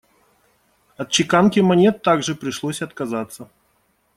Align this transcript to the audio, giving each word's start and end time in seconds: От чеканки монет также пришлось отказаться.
От 0.97 1.09
чеканки 1.11 1.59
монет 1.61 2.01
также 2.01 2.33
пришлось 2.33 2.81
отказаться. 2.81 3.51